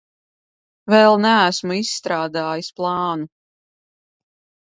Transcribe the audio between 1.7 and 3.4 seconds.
izstrādājis plānu.